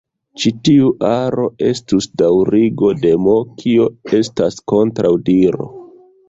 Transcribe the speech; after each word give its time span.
Ĉi 0.43 0.51
tiu 0.67 0.87
aro 1.09 1.43
estus 1.71 2.07
daŭrigo 2.21 2.89
de 3.03 3.11
"M", 3.27 3.37
kio 3.61 3.87
estas 4.21 4.59
kontraŭdiro. 4.75 5.71